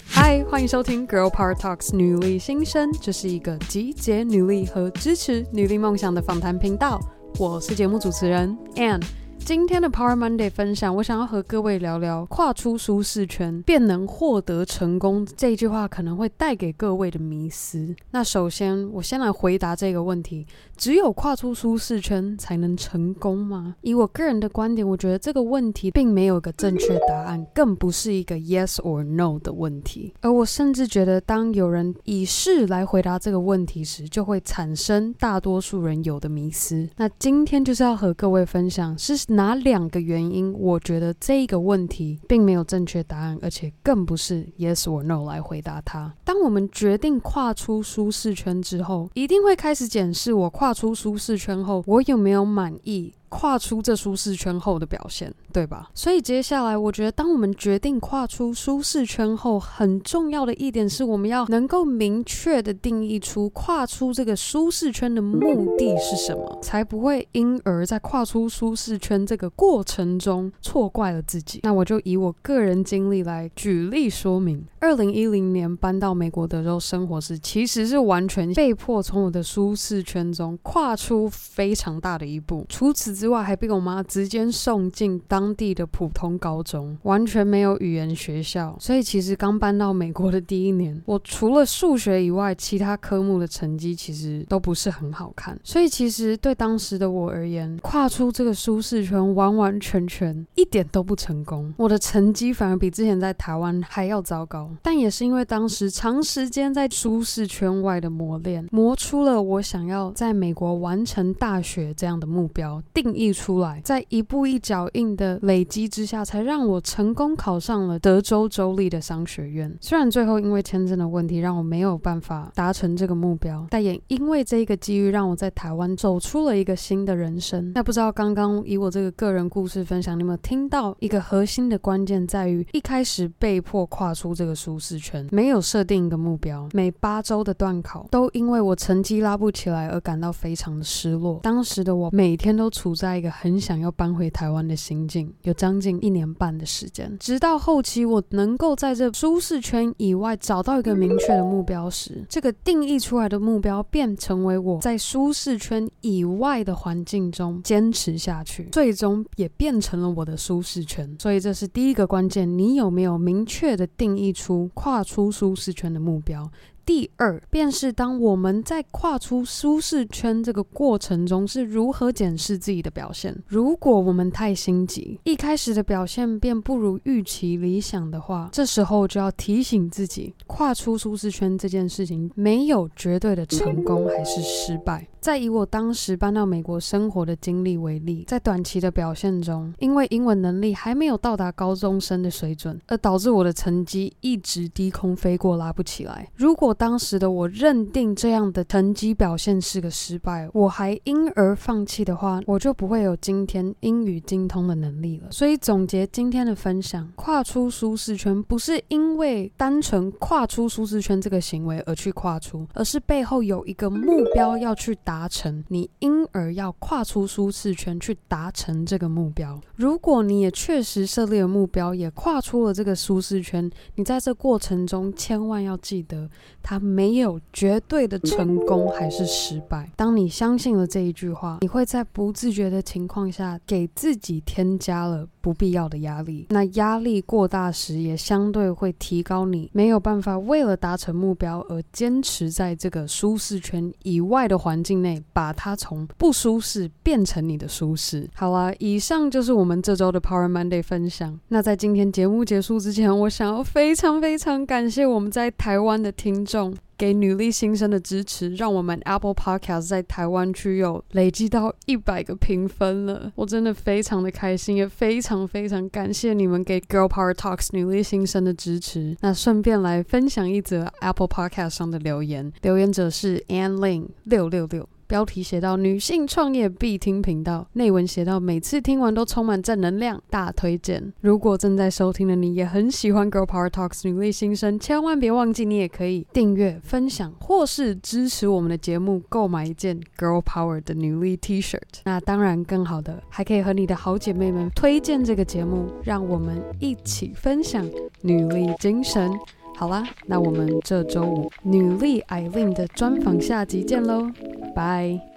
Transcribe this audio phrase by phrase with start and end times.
[0.07, 6.99] 嗨，欢迎收听 Girl Power Talks 女力新生，这是一个集结女力和支持女力梦想的访谈频道。
[7.39, 9.03] 我是节目主持人 Ann。
[9.45, 17.93] 今天的 Power Monday 分享，我想要和各位聊聊跨出舒适圈便能获得成功这句话可能会带给各位的迷思。
[18.13, 23.75] 那首先，我先来回答这个问题：只有跨出舒适圈才能成功吗？
[23.81, 30.15] 以我个人的观点，我觉得这个问题并没有个正确答案，更不是一个 yes or no 的问题。
[30.21, 36.89] 而我甚至觉得，当有人以是来回答这个问题时，就会产生大多数人有的迷思。
[36.97, 39.32] 那今天就是要和各位分享是。
[39.33, 40.53] 哪两个原因？
[40.53, 46.13] 我觉得这个问题并没有正确答案，而且更不是 yes or no 来回答它。
[46.25, 53.15] 当我们决定跨出舒适圈之后，一定会开始检视我跨出舒适圈后，我有没有满意。
[53.33, 55.89] 跨出这舒适圈后的表现，对吧？
[55.95, 71.61] 所以接下来，我觉得，当我们决定跨出舒适圈后，很重要的一点是，我们要能够明确地定义出跨出这个舒适圈的目的是什么，才不会因而在跨出舒适圈这个过程中错怪了自己。
[71.63, 74.63] 那我就以我个人经历来举例说明。
[74.79, 82.67] 二零一零年搬到美国德州生活时，其实是完全被迫从我的舒适圈中跨出非常大的一步。
[82.69, 88.77] 除此之外，还被我妈直接送进当地的普通高中，完全没有语言学校。
[88.81, 95.57] 所以其实刚搬到美国的第一年，我除了数学以外，其他科目的成绩其实都不是很好看。
[95.63, 101.73] 所以其实对当时的我而言，跨出这个舒适圈完完全全一点都不成功。
[101.77, 104.69] 我的成绩反而比之前在台湾还要糟糕。
[104.83, 113.12] 但也是因为当时长时间在舒适圈外的磨练，磨出了我想要在美国完成大学这样的目标定。
[113.15, 119.77] 溢出来，在一步一脚印的累积之下，才让我成功考上了德州州立的商学院。
[119.81, 127.73] 虽然最后因为签证的问题，让我没有办法达成这个目标，但也因为这一个机遇，让我在台湾走出了一个新的人生。
[127.75, 141.41] 那不知道刚刚以我这个个人故事分享，你有没有听到一个核心的关键，在于一开始被迫跨出这个舒适圈，没有设定一个目标，每八周的段考都因为我成绩拉不起来而感到非常的失落。
[141.43, 161.13] 当时的我每天都处在一个很想要搬回台湾的心境，有将近一年半的时间，直到后期我能够在这舒适圈以外找到一个明确的目标时，这个定义出来的目标便成为我在舒适圈以外的环境中坚持下去，最终也变成了我的舒适圈。
[161.19, 166.49] 所以这是第一个关键，你有没有明确的定义出跨出舒适圈的目标？
[166.85, 173.37] 第二，便是当我们在跨出舒适圈这个过程中是如何检视自己的表现。
[173.47, 185.07] 如果我们太心急，一开始的表现便不如预期理想的话，这时候就要提醒自己，跨出舒适圈这件事情没有绝对的成功还是失败。
[185.23, 196.29] 再以我当时搬到美国生活的经历为例，在短期的表现中，因为英文能力还没有到达高中生的水准，而导致我的成绩一直低空飞过，拉不起来。
[196.35, 205.29] 如果当时的我认定这样的成绩表现是个失败，我还因而放弃的话，我就不会有今天英语精通的能力了。
[205.31, 215.12] 所以总结今天的分享，跨出舒适圈不是因为单纯跨出舒适圈这个行为而去跨出，而是背后有一个目标要去达。
[215.13, 219.61] 达成，你因而要跨出舒适圈去达成这个目标。
[219.77, 226.31] 如果你也确实设立了目标，也跨出了这个舒适圈，你在这过程中千万要记得，
[226.63, 229.93] 它没有绝对的成功还是失败。
[229.97, 236.47] 当你相信了这一句话，你会在不自觉的情况下给自己添加了不必要的压力。
[236.49, 248.27] 那压力过大时，也相对会提高你没有办法为了达成目标而坚持在这个舒适圈以外的环境内，把它从不舒适变成你的舒适。
[248.35, 251.39] 好啦，以上就是我们这周的 Power Monday 分享。
[251.49, 256.73] 那在今天节目结束之前，我想要非常非常感谢我们在台湾的听众。
[257.03, 269.17] 给女力新生的支持，让我们 Apple Podcast 在台湾区有累积到一百个评分了，我真的非常的开心，也非常非常感谢你们给 Girl Power Talks 女力新生的支持。
[269.21, 274.89] 那顺便来分享一则 Apple Podcast 上的留言，留言者是 Ann Lin 六六六。
[275.13, 281.13] 标题写到女性创业必听频道，内文写到每次听完都充满正能量，大推荐。
[281.21, 292.01] 如果正在收听的你也很喜欢 Girl Power Talks 女力新生，千万别忘记你也可以订阅、分享或是支持我们的节目，购买一件 Girl Power 的女力 T-shirt。
[292.05, 297.87] 那当然，更好的还可以和你的好姐妹们推荐这个节目，让我们一起分享
[298.23, 299.31] 女力精神。
[299.77, 304.31] 好啦，那我们这周五女力矮令的专访下集见喽，
[304.75, 305.32] 拜。